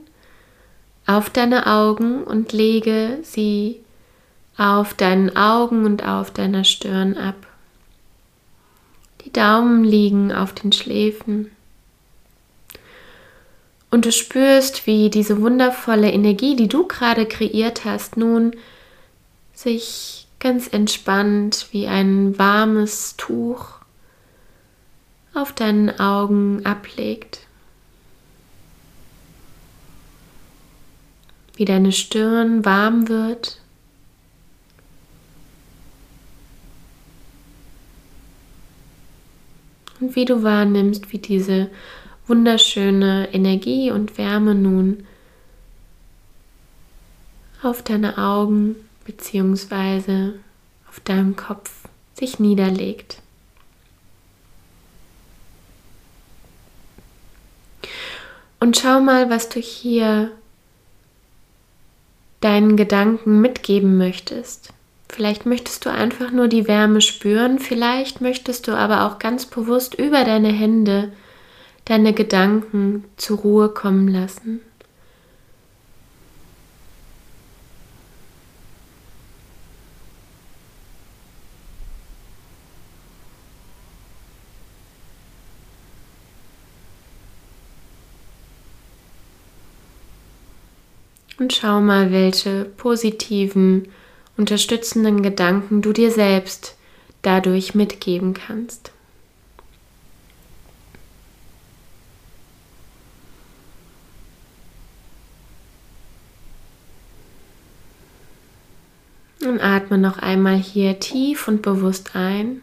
auf 1.07 1.29
deine 1.29 1.67
Augen 1.67 2.23
und 2.23 2.53
lege 2.53 3.19
sie 3.23 3.81
auf 4.57 4.93
deinen 4.93 5.35
Augen 5.35 5.85
und 5.85 6.05
auf 6.05 6.31
deiner 6.31 6.63
Stirn 6.63 7.17
ab. 7.17 7.35
Die 9.25 9.33
Daumen 9.33 9.83
liegen 9.83 10.31
auf 10.31 10.53
den 10.53 10.71
Schläfen. 10.71 11.51
Und 13.91 14.05
du 14.05 14.11
spürst, 14.13 14.87
wie 14.87 15.09
diese 15.09 15.41
wundervolle 15.41 16.11
Energie, 16.11 16.55
die 16.55 16.69
du 16.69 16.87
gerade 16.87 17.25
kreiert 17.25 17.83
hast, 17.83 18.15
nun 18.15 18.55
sich 19.53 20.27
ganz 20.39 20.69
entspannt 20.69 21.67
wie 21.71 21.87
ein 21.87 22.39
warmes 22.39 23.15
Tuch 23.17 23.81
auf 25.33 25.53
deinen 25.53 25.99
Augen 25.99 26.65
ablegt. 26.65 27.41
Wie 31.55 31.65
deine 31.65 31.91
Stirn 31.91 32.63
warm 32.63 33.09
wird 33.09 33.59
und 39.99 40.15
wie 40.15 40.25
du 40.25 40.43
wahrnimmst, 40.43 41.11
wie 41.11 41.19
diese 41.19 41.69
wunderschöne 42.31 43.27
Energie 43.33 43.91
und 43.91 44.17
Wärme 44.17 44.55
nun 44.55 45.05
auf 47.61 47.83
deine 47.83 48.17
Augen 48.17 48.77
bzw. 49.03 50.31
auf 50.87 51.01
deinem 51.01 51.35
Kopf 51.35 51.69
sich 52.13 52.39
niederlegt. 52.39 53.21
Und 58.61 58.77
schau 58.77 59.01
mal, 59.01 59.29
was 59.29 59.49
du 59.49 59.59
hier 59.59 60.31
deinen 62.39 62.77
Gedanken 62.77 63.41
mitgeben 63.41 63.97
möchtest. 63.97 64.71
Vielleicht 65.09 65.45
möchtest 65.45 65.85
du 65.85 65.91
einfach 65.91 66.31
nur 66.31 66.47
die 66.47 66.65
Wärme 66.65 67.01
spüren, 67.01 67.59
vielleicht 67.59 68.21
möchtest 68.21 68.69
du 68.69 68.71
aber 68.71 69.05
auch 69.05 69.19
ganz 69.19 69.45
bewusst 69.45 69.95
über 69.95 70.23
deine 70.23 70.53
Hände 70.53 71.11
deine 71.85 72.13
Gedanken 72.13 73.05
zur 73.17 73.39
Ruhe 73.39 73.69
kommen 73.69 74.07
lassen. 74.07 74.61
Und 91.41 91.53
schau 91.53 91.81
mal, 91.81 92.11
welche 92.11 92.65
positiven 92.65 93.87
unterstützenden 94.37 95.23
Gedanken 95.23 95.81
du 95.81 95.91
dir 95.91 96.11
selbst 96.11 96.77
dadurch 97.23 97.73
mitgeben 97.73 98.35
kannst. 98.35 98.91
Atme 109.61 109.97
noch 109.97 110.17
einmal 110.17 110.57
hier 110.57 110.99
tief 110.99 111.47
und 111.47 111.61
bewusst 111.61 112.15
ein. 112.15 112.61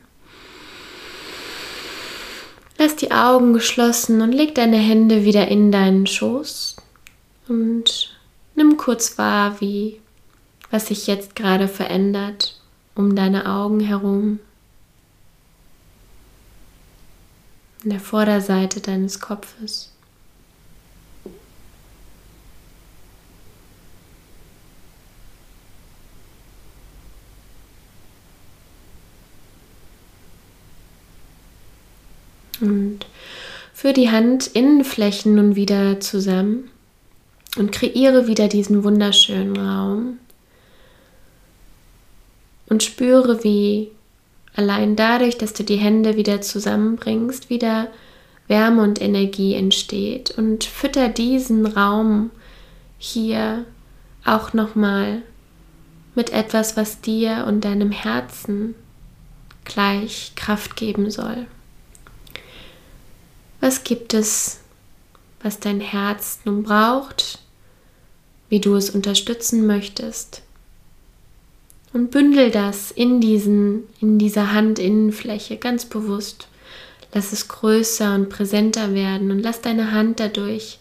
Lass 2.78 2.96
die 2.96 3.10
Augen 3.10 3.54
geschlossen 3.54 4.20
und 4.20 4.32
leg 4.32 4.54
deine 4.54 4.76
Hände 4.76 5.24
wieder 5.24 5.48
in 5.48 5.72
deinen 5.72 6.06
Schoß 6.06 6.76
und 7.48 8.16
nimm 8.54 8.76
kurz 8.76 9.18
wahr, 9.18 9.60
wie 9.60 10.00
was 10.70 10.88
sich 10.88 11.06
jetzt 11.06 11.34
gerade 11.34 11.66
verändert 11.66 12.58
um 12.98 13.14
deine 13.14 13.46
Augen 13.48 13.78
herum, 13.78 14.40
in 17.84 17.90
der 17.90 18.00
Vorderseite 18.00 18.80
deines 18.80 19.20
Kopfes. 19.20 19.92
Und 32.60 33.00
für 33.72 33.92
die 33.92 34.08
Handinnenflächen 34.08 35.34
nun 35.34 35.56
wieder 35.56 36.00
zusammen 36.00 36.70
und 37.56 37.72
kreiere 37.72 38.26
wieder 38.26 38.48
diesen 38.48 38.84
wunderschönen 38.84 39.56
Raum 39.56 40.18
und 42.68 42.82
spüre, 42.82 43.44
wie 43.44 43.90
allein 44.54 44.96
dadurch, 44.96 45.38
dass 45.38 45.52
du 45.52 45.62
die 45.62 45.76
Hände 45.76 46.16
wieder 46.16 46.40
zusammenbringst, 46.40 47.50
wieder 47.50 47.88
Wärme 48.48 48.82
und 48.82 49.00
Energie 49.00 49.54
entsteht 49.54 50.36
und 50.36 50.64
fütter 50.64 51.08
diesen 51.08 51.66
Raum 51.66 52.30
hier 52.98 53.64
auch 54.24 54.52
nochmal 54.52 55.22
mit 56.14 56.32
etwas, 56.32 56.76
was 56.76 57.00
dir 57.00 57.44
und 57.46 57.64
deinem 57.64 57.92
Herzen 57.92 58.74
gleich 59.64 60.32
Kraft 60.34 60.76
geben 60.76 61.10
soll. 61.10 61.46
Was 63.60 63.84
gibt 63.84 64.14
es, 64.14 64.60
was 65.42 65.60
dein 65.60 65.80
Herz 65.80 66.40
nun 66.44 66.62
braucht, 66.62 67.40
wie 68.48 68.60
du 68.60 68.74
es 68.74 68.90
unterstützen 68.90 69.66
möchtest? 69.66 70.42
Und 71.92 72.10
bündel 72.10 72.50
das 72.50 72.90
in, 72.90 73.20
diesen, 73.20 73.84
in 74.00 74.18
dieser 74.18 74.52
Handinnenfläche 74.52 75.56
ganz 75.56 75.86
bewusst. 75.86 76.48
Lass 77.14 77.32
es 77.32 77.48
größer 77.48 78.14
und 78.14 78.28
präsenter 78.28 78.94
werden 78.94 79.30
und 79.30 79.40
lass 79.40 79.62
deine 79.62 79.92
Hand 79.92 80.20
dadurch 80.20 80.78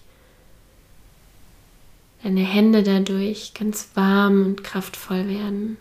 deine 2.24 2.42
Hände 2.42 2.84
dadurch 2.84 3.54
ganz 3.54 3.90
warm 3.94 4.46
und 4.46 4.64
kraftvoll 4.64 5.30
werden. 5.30 5.78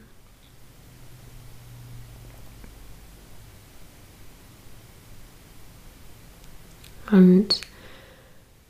Und 7.11 7.61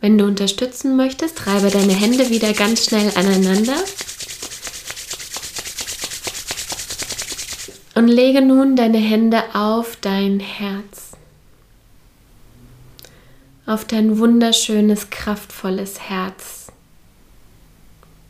wenn 0.00 0.18
du 0.18 0.24
unterstützen 0.24 0.96
möchtest, 0.96 1.46
reibe 1.46 1.70
deine 1.70 1.94
Hände 1.94 2.30
wieder 2.30 2.52
ganz 2.52 2.84
schnell 2.84 3.10
aneinander. 3.16 3.76
Und 7.94 8.08
lege 8.08 8.42
nun 8.42 8.76
deine 8.76 8.98
Hände 8.98 9.42
auf 9.54 9.96
dein 9.96 10.38
Herz. 10.38 11.12
Auf 13.64 13.84
dein 13.86 14.18
wunderschönes, 14.18 15.10
kraftvolles 15.10 15.98
Herz, 15.98 16.66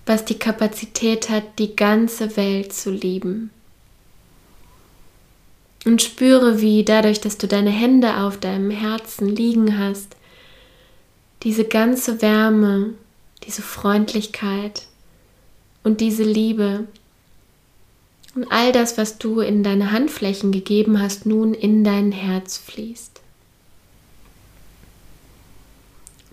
was 0.07 0.25
die 0.25 0.38
Kapazität 0.38 1.29
hat, 1.29 1.59
die 1.59 1.77
ganze 1.77 2.37
Welt 2.37 2.73
zu 2.73 2.90
lieben. 2.90 3.51
Und 5.87 6.03
spüre, 6.03 6.61
wie 6.61 6.85
dadurch, 6.85 7.20
dass 7.20 7.38
du 7.38 7.46
deine 7.46 7.70
Hände 7.70 8.16
auf 8.16 8.38
deinem 8.38 8.72
Herzen 8.72 9.29
liegen 9.29 9.79
hast, 9.79 10.16
diese 11.44 11.64
ganze 11.64 12.20
Wärme, 12.22 12.94
diese 13.44 13.62
Freundlichkeit 13.62 14.83
und 15.85 16.01
diese 16.01 16.25
Liebe 16.25 16.88
und 18.35 18.51
all 18.51 18.72
das, 18.72 18.99
was 18.99 19.18
du 19.18 19.38
in 19.38 19.62
deine 19.62 19.92
Handflächen 19.92 20.51
gegeben 20.51 21.01
hast, 21.01 21.25
nun 21.25 21.55
in 21.55 21.85
dein 21.85 22.11
Herz 22.11 22.59
fließt. 22.59 23.20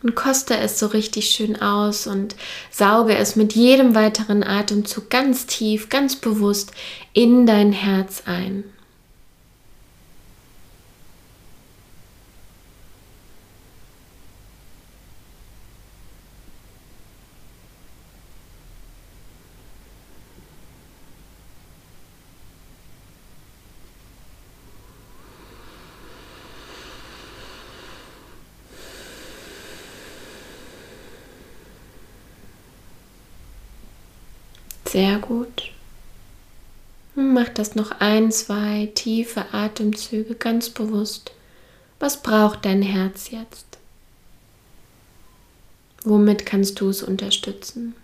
Und 0.02 0.16
koste 0.16 0.58
es 0.58 0.80
so 0.80 0.88
richtig 0.88 1.30
schön 1.30 1.62
aus 1.62 2.08
und 2.08 2.36
sauge 2.72 3.16
es 3.16 3.36
mit 3.36 3.54
jedem 3.54 3.94
weiteren 3.94 4.44
Atemzug 4.44 5.12
ganz 5.12 5.46
tief, 5.46 5.90
ganz 5.90 6.16
bewusst 6.16 6.72
in 7.14 7.46
dein 7.46 7.72
Herz 7.72 8.24
ein. 8.26 8.64
Sehr 34.94 35.18
gut. 35.18 35.72
Mach 37.16 37.50
das 37.50 37.74
noch 37.74 38.00
ein, 38.00 38.32
zwei 38.32 38.92
tiefe 38.94 39.52
Atemzüge 39.52 40.36
ganz 40.36 40.70
bewusst. 40.70 41.32
Was 42.00 42.22
braucht 42.22 42.64
dein 42.66 42.84
Herz 42.84 43.32
jetzt? 43.32 43.80
Womit 46.04 46.46
kannst 46.46 46.80
du 46.80 46.90
es 46.90 47.02
unterstützen? 47.02 47.96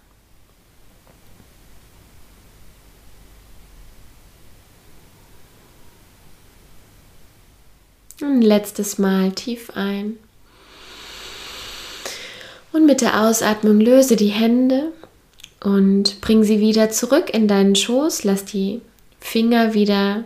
Ein 8.19 8.41
letztes 8.41 8.97
Mal 8.97 9.31
tief 9.33 9.69
ein. 9.75 10.17
Und 12.71 12.87
mit 12.87 13.01
der 13.01 13.21
Ausatmung 13.21 13.79
löse 13.79 14.15
die 14.15 14.29
Hände 14.29 14.91
und 15.61 16.21
bring 16.21 16.43
sie 16.43 16.59
wieder 16.59 16.89
zurück 16.89 17.33
in 17.33 17.47
deinen 17.47 17.75
Schoß. 17.75 18.23
Lass 18.23 18.45
die 18.45 18.81
Finger 19.19 19.73
wieder 19.73 20.23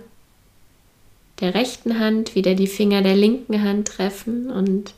der 1.40 1.56
rechten 1.56 2.00
Hand, 2.00 2.36
wieder 2.36 2.56
die 2.56 2.68
Finger 2.68 3.02
der 3.02 3.16
linken 3.16 3.64
Hand 3.64 3.88
treffen 3.88 4.52
und 4.52 4.94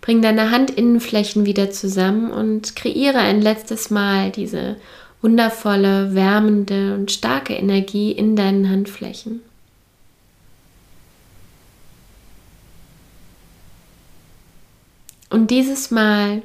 bring 0.00 0.20
deine 0.20 0.50
Handinnenflächen 0.50 1.46
wieder 1.46 1.70
zusammen 1.70 2.30
und 2.30 2.76
kreiere 2.76 3.18
ein 3.18 3.40
letztes 3.40 3.90
Mal 3.90 4.30
diese 4.30 4.76
wundervolle, 5.22 6.14
wärmende 6.14 6.94
und 6.94 7.10
starke 7.10 7.54
Energie 7.54 8.10
in 8.12 8.36
deinen 8.36 8.68
Handflächen. 8.68 9.40
Und 15.30 15.50
dieses 15.50 15.90
Mal 15.90 16.42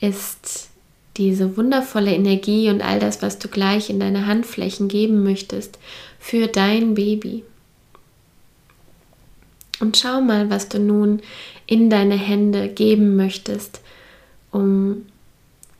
ist 0.00 0.70
diese 1.16 1.56
wundervolle 1.56 2.12
Energie 2.12 2.68
und 2.70 2.82
all 2.82 2.98
das, 2.98 3.22
was 3.22 3.38
du 3.38 3.48
gleich 3.48 3.90
in 3.90 4.00
deine 4.00 4.26
Handflächen 4.26 4.88
geben 4.88 5.22
möchtest, 5.22 5.78
für 6.18 6.46
dein 6.46 6.94
Baby. 6.94 7.44
Und 9.80 9.96
schau 9.96 10.20
mal, 10.20 10.50
was 10.50 10.68
du 10.68 10.78
nun 10.78 11.20
in 11.66 11.90
deine 11.90 12.16
Hände 12.16 12.68
geben 12.68 13.16
möchtest, 13.16 13.80
um 14.50 15.06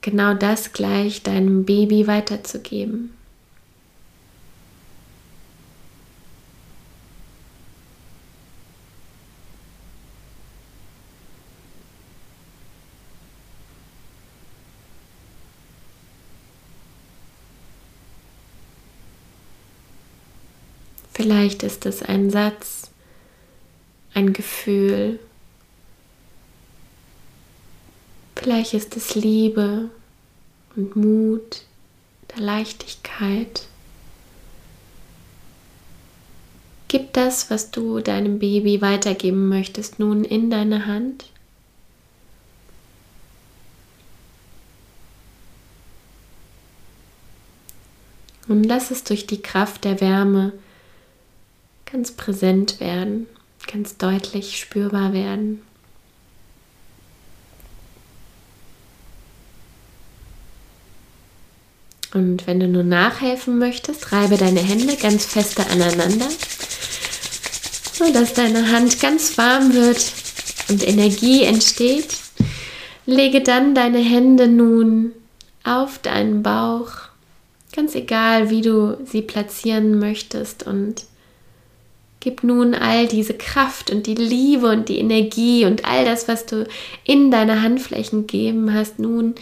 genau 0.02 0.34
das 0.34 0.72
gleich 0.72 1.22
deinem 1.22 1.64
Baby 1.64 2.06
weiterzugeben. 2.06 3.15
Vielleicht 21.16 21.62
ist 21.62 21.86
es 21.86 22.02
ein 22.02 22.28
Satz, 22.28 22.90
ein 24.12 24.34
Gefühl. 24.34 25.18
Vielleicht 28.34 28.74
ist 28.74 28.98
es 28.98 29.14
Liebe 29.14 29.88
und 30.76 30.94
Mut, 30.94 31.62
der 32.34 32.42
Leichtigkeit. 32.42 33.66
Gib 36.88 37.14
das, 37.14 37.48
was 37.48 37.70
du 37.70 38.00
deinem 38.00 38.38
Baby 38.38 38.82
weitergeben 38.82 39.48
möchtest, 39.48 39.98
nun 39.98 40.22
in 40.22 40.50
deine 40.50 40.84
Hand. 40.84 41.24
Und 48.48 48.64
lass 48.64 48.90
es 48.90 49.02
durch 49.02 49.26
die 49.26 49.40
Kraft 49.40 49.84
der 49.84 50.02
Wärme 50.02 50.52
ganz 51.90 52.12
präsent 52.12 52.80
werden, 52.80 53.26
ganz 53.70 53.96
deutlich 53.96 54.58
spürbar 54.58 55.12
werden. 55.12 55.62
Und 62.12 62.46
wenn 62.46 62.60
du 62.60 62.68
nur 62.68 62.82
nachhelfen 62.82 63.58
möchtest, 63.58 64.12
reibe 64.12 64.36
deine 64.36 64.60
Hände 64.60 64.96
ganz 64.96 65.26
feste 65.26 65.66
aneinander, 65.66 66.28
sodass 67.92 68.32
deine 68.32 68.72
Hand 68.72 69.00
ganz 69.00 69.36
warm 69.36 69.74
wird 69.74 70.12
und 70.68 70.86
Energie 70.86 71.42
entsteht. 71.42 72.16
Lege 73.04 73.42
dann 73.42 73.74
deine 73.74 73.98
Hände 73.98 74.48
nun 74.48 75.12
auf 75.62 75.98
deinen 75.98 76.42
Bauch, 76.42 76.90
ganz 77.74 77.94
egal, 77.94 78.50
wie 78.50 78.62
du 78.62 78.98
sie 79.04 79.22
platzieren 79.22 79.98
möchtest 79.98 80.62
und 80.62 81.04
Gib 82.20 82.42
nun 82.42 82.74
all 82.74 83.06
diese 83.06 83.34
Kraft 83.34 83.90
und 83.90 84.06
die 84.06 84.14
Liebe 84.14 84.68
und 84.68 84.88
die 84.88 84.98
Energie 84.98 85.64
und 85.64 85.84
all 85.84 86.04
das, 86.04 86.28
was 86.28 86.46
du 86.46 86.66
in 87.04 87.30
deine 87.30 87.62
Handflächen 87.62 88.26
gegeben 88.26 88.72
hast, 88.72 88.98
nun 88.98 89.34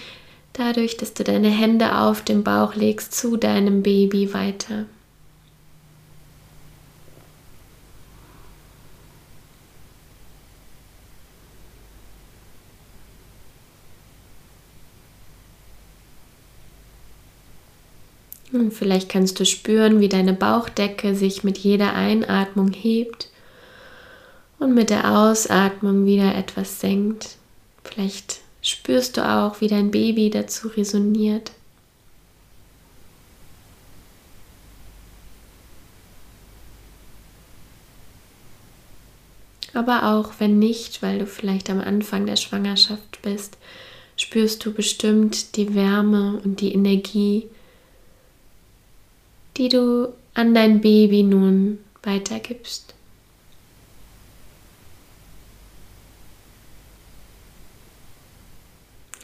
dadurch, 0.52 0.96
dass 0.96 1.14
du 1.14 1.24
deine 1.24 1.50
Hände 1.50 1.98
auf 1.98 2.22
den 2.22 2.44
Bauch 2.44 2.74
legst, 2.74 3.14
zu 3.14 3.36
deinem 3.36 3.82
Baby 3.82 4.34
weiter. 4.34 4.86
Und 18.54 18.72
vielleicht 18.72 19.08
kannst 19.08 19.40
du 19.40 19.44
spüren, 19.44 19.98
wie 19.98 20.08
deine 20.08 20.32
Bauchdecke 20.32 21.16
sich 21.16 21.42
mit 21.42 21.58
jeder 21.58 21.94
Einatmung 21.94 22.70
hebt 22.70 23.28
und 24.60 24.74
mit 24.74 24.90
der 24.90 25.10
Ausatmung 25.10 26.06
wieder 26.06 26.36
etwas 26.36 26.78
senkt. 26.78 27.36
Vielleicht 27.82 28.42
spürst 28.62 29.16
du 29.16 29.28
auch, 29.28 29.60
wie 29.60 29.66
dein 29.66 29.90
Baby 29.90 30.30
dazu 30.30 30.68
resoniert. 30.68 31.50
Aber 39.72 40.14
auch 40.14 40.34
wenn 40.38 40.60
nicht, 40.60 41.02
weil 41.02 41.18
du 41.18 41.26
vielleicht 41.26 41.70
am 41.70 41.80
Anfang 41.80 42.24
der 42.24 42.36
Schwangerschaft 42.36 43.20
bist, 43.22 43.58
spürst 44.16 44.64
du 44.64 44.72
bestimmt 44.72 45.56
die 45.56 45.74
Wärme 45.74 46.40
und 46.44 46.60
die 46.60 46.72
Energie, 46.72 47.48
die 49.56 49.68
du 49.68 50.12
an 50.34 50.54
dein 50.54 50.80
Baby 50.80 51.22
nun 51.22 51.78
weitergibst. 52.02 52.94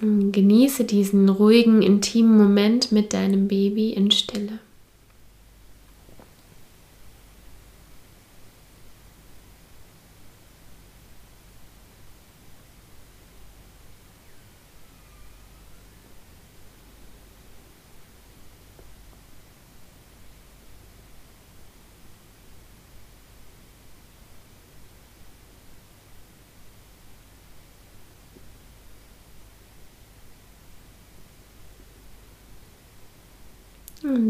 Genieße 0.01 0.85
diesen 0.85 1.29
ruhigen, 1.29 1.83
intimen 1.83 2.39
Moment 2.39 2.91
mit 2.91 3.13
deinem 3.13 3.49
Baby 3.49 3.91
in 3.91 4.11
Stille. 4.11 4.59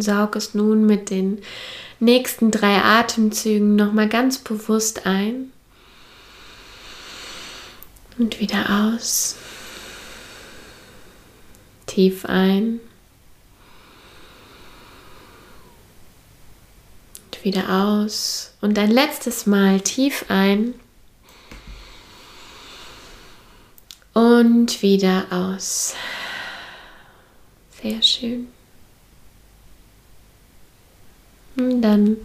Saug 0.01 0.37
es 0.37 0.55
nun 0.55 0.87
mit 0.87 1.11
den 1.11 1.43
nächsten 1.99 2.51
drei 2.51 2.83
Atemzügen 2.83 3.77
nochmal 3.77 4.09
ganz 4.09 4.39
bewusst 4.39 5.07
ein 5.07 5.53
und 8.19 8.41
wieder 8.41 8.95
aus. 8.95 9.37
Tief 11.87 12.25
ein 12.25 12.81
und 17.25 17.45
wieder 17.45 17.69
aus. 17.69 18.55
Und 18.61 18.79
ein 18.79 18.91
letztes 18.91 19.47
Mal 19.47 19.81
tief 19.81 20.27
ein 20.29 20.75
und 24.13 24.83
wieder 24.83 25.27
aus. 25.31 25.95
Sehr 27.83 28.03
schön. 28.03 28.60
Dann 31.81 32.17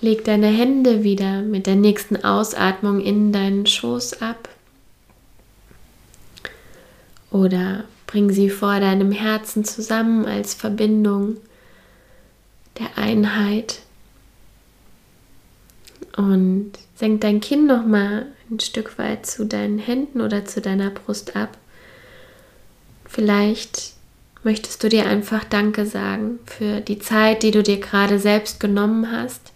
leg 0.00 0.24
deine 0.24 0.48
Hände 0.48 1.02
wieder 1.04 1.42
mit 1.42 1.66
der 1.66 1.76
nächsten 1.76 2.22
Ausatmung 2.24 3.00
in 3.00 3.32
deinen 3.32 3.66
Schoß 3.66 4.20
ab. 4.22 4.48
Oder 7.30 7.84
bring 8.06 8.30
sie 8.30 8.50
vor 8.50 8.78
deinem 8.80 9.12
Herzen 9.12 9.64
zusammen 9.64 10.26
als 10.26 10.54
Verbindung 10.54 11.36
der 12.78 12.96
Einheit. 12.96 13.80
Und 16.16 16.72
senk 16.94 17.20
dein 17.20 17.40
Kinn 17.40 17.66
noch 17.66 17.84
mal 17.84 18.26
ein 18.50 18.60
Stück 18.60 18.98
weit 18.98 19.26
zu 19.26 19.44
deinen 19.44 19.78
Händen 19.78 20.20
oder 20.20 20.44
zu 20.44 20.60
deiner 20.60 20.90
Brust 20.90 21.36
ab. 21.36 21.58
Vielleicht 23.04 23.95
möchtest 24.46 24.84
du 24.84 24.88
dir 24.88 25.06
einfach 25.06 25.42
Danke 25.42 25.86
sagen 25.86 26.38
für 26.46 26.80
die 26.80 27.00
Zeit, 27.00 27.42
die 27.42 27.50
du 27.50 27.64
dir 27.64 27.80
gerade 27.80 28.20
selbst 28.20 28.60
genommen 28.60 29.10
hast, 29.10 29.52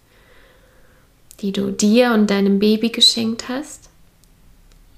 die 1.40 1.53
du 1.53 1.70
dir 1.70 2.12
und 2.12 2.29
deinem 2.29 2.59
Baby 2.59 2.88
geschenkt 2.88 3.48
hast 3.48 3.88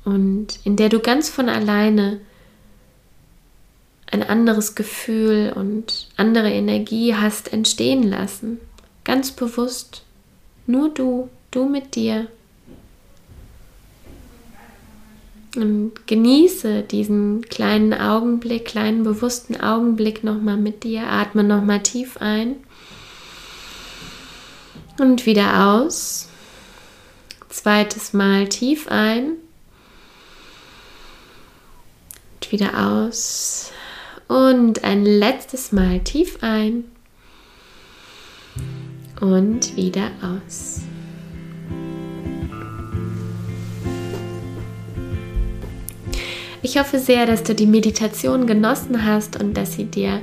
und 0.07 0.59
in 0.65 0.77
der 0.77 0.89
du 0.89 0.99
ganz 0.99 1.29
von 1.29 1.51
alleine 1.51 2.21
ein 4.11 4.23
anderes 4.23 4.75
Gefühl 4.75 5.53
und 5.55 6.09
andere 6.17 6.51
Energie 6.51 7.15
hast 7.15 7.53
entstehen 7.53 8.03
lassen. 8.03 8.61
Ganz 9.05 9.31
bewusst. 9.31 10.05
Nur 10.67 10.89
du, 10.89 11.29
du 11.51 11.69
mit 11.69 11.97
dir. 11.97 12.29
Und 15.55 15.93
genieße 16.07 16.83
diesen 16.83 17.43
kleinen 17.43 17.93
Augenblick, 17.93 18.65
kleinen 18.65 19.03
bewussten 19.03 19.61
Augenblick 19.61 20.25
nochmal 20.25 20.57
mit 20.57 20.83
dir. 20.83 21.07
Atme 21.09 21.45
nochmal 21.45 21.83
tief 21.83 22.17
ein 22.19 22.57
und 24.99 25.27
wieder 25.27 25.75
aus. 25.75 26.29
Zweites 27.49 28.15
Mal 28.15 28.49
tief 28.49 28.89
ein 28.89 29.33
und 32.35 32.53
wieder 32.53 33.03
aus. 33.05 33.73
Und 34.29 34.85
ein 34.85 35.05
letztes 35.05 35.73
Mal 35.73 36.01
tief 36.01 36.39
ein 36.41 36.85
und 39.21 39.77
wieder 39.77 40.11
aus. 40.23 40.81
Ich 46.63 46.79
hoffe 46.79 47.01
sehr, 47.01 47.27
dass 47.27 47.43
du 47.43 47.55
die 47.55 47.67
Meditation 47.67 48.47
genossen 48.47 49.05
hast 49.05 49.43
und 49.43 49.57
dass 49.57 49.75
sie 49.75 49.85
dir 49.85 50.21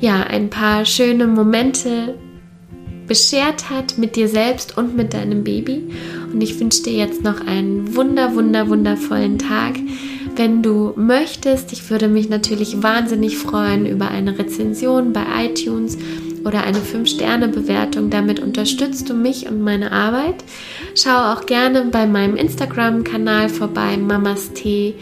ja 0.00 0.22
ein 0.22 0.50
paar 0.50 0.84
schöne 0.84 1.26
Momente 1.26 2.14
beschert 3.06 3.70
hat 3.70 3.96
mit 3.96 4.16
dir 4.16 4.28
selbst 4.28 4.76
und 4.76 4.94
mit 4.94 5.14
deinem 5.14 5.42
Baby. 5.42 5.84
Und 6.32 6.42
ich 6.42 6.58
wünsche 6.60 6.82
dir 6.82 6.92
jetzt 6.92 7.22
noch 7.22 7.46
einen 7.46 7.96
wunder, 7.96 8.34
wunder, 8.34 8.68
wundervollen 8.68 9.38
Tag. 9.38 9.74
Wenn 10.36 10.62
du 10.62 10.92
möchtest, 10.96 11.72
ich 11.72 11.88
würde 11.90 12.08
mich 12.08 12.28
natürlich 12.28 12.82
wahnsinnig 12.82 13.38
freuen 13.38 13.86
über 13.86 14.08
eine 14.08 14.38
Rezension 14.38 15.12
bei 15.12 15.24
iTunes 15.46 15.96
oder 16.44 16.64
eine 16.64 16.78
5-Sterne-Bewertung. 16.78 18.10
Damit 18.10 18.40
unterstützt 18.40 19.08
du 19.08 19.14
mich 19.14 19.48
und 19.48 19.62
meine 19.62 19.92
Arbeit. 19.92 20.44
Schau 20.94 21.32
auch 21.32 21.46
gerne 21.46 21.86
bei 21.90 22.06
meinem 22.06 22.36
Instagram-Kanal 22.36 23.48
vorbei, 23.48 23.96
Mamas 23.96 24.52
Tee 24.52 24.94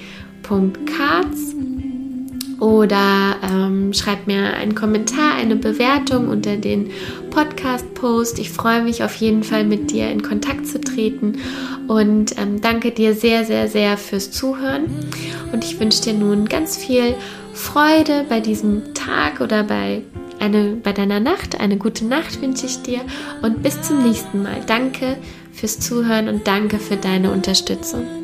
www.cards 0.42 1.56
oder 2.60 3.36
ähm, 3.42 3.92
schreib 3.92 4.28
mir 4.28 4.54
einen 4.54 4.76
Kommentar, 4.76 5.34
eine 5.34 5.56
Bewertung 5.56 6.28
unter 6.28 6.56
den 6.56 6.90
Podcast-Post. 7.30 8.38
Ich 8.38 8.50
freue 8.50 8.82
mich 8.84 9.02
auf 9.02 9.16
jeden 9.16 9.42
Fall 9.42 9.64
mit 9.64 9.90
dir 9.90 10.08
in 10.10 10.22
Kontakt 10.22 10.68
zu 10.68 10.80
treten 10.80 11.38
und 11.88 12.38
ähm, 12.38 12.60
danke 12.60 12.92
dir 12.92 13.14
sehr, 13.14 13.44
sehr, 13.44 13.66
sehr 13.66 13.96
fürs 13.96 14.30
Zuhören. 14.30 14.84
Und 15.52 15.64
ich 15.64 15.80
wünsche 15.80 16.02
dir 16.02 16.12
nun 16.12 16.48
ganz 16.48 16.76
viel 16.76 17.16
Freude 17.52 18.24
bei 18.28 18.38
diesem 18.38 18.94
Tag 18.94 19.40
oder 19.40 19.64
bei, 19.64 20.02
eine, 20.38 20.76
bei 20.80 20.92
deiner 20.92 21.18
Nacht. 21.18 21.60
Eine 21.60 21.78
gute 21.78 22.04
Nacht 22.04 22.40
wünsche 22.40 22.66
ich 22.66 22.80
dir 22.82 23.00
und 23.42 23.64
bis 23.64 23.82
zum 23.82 24.04
nächsten 24.04 24.44
Mal. 24.44 24.60
Danke 24.68 25.16
fürs 25.52 25.80
Zuhören 25.80 26.28
und 26.28 26.46
danke 26.46 26.78
für 26.78 26.96
deine 26.96 27.32
Unterstützung. 27.32 28.21